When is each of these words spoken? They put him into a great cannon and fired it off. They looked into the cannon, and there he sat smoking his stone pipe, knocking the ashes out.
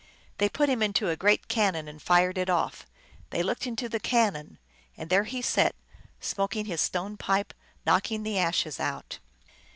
They 0.39 0.49
put 0.49 0.67
him 0.67 0.81
into 0.81 1.09
a 1.09 1.15
great 1.15 1.47
cannon 1.47 1.87
and 1.87 2.01
fired 2.01 2.39
it 2.39 2.49
off. 2.49 2.87
They 3.29 3.43
looked 3.43 3.67
into 3.67 3.87
the 3.87 3.99
cannon, 3.99 4.57
and 4.97 5.11
there 5.11 5.25
he 5.25 5.43
sat 5.43 5.75
smoking 6.19 6.65
his 6.65 6.81
stone 6.81 7.17
pipe, 7.17 7.53
knocking 7.85 8.23
the 8.23 8.39
ashes 8.39 8.79
out. 8.79 9.19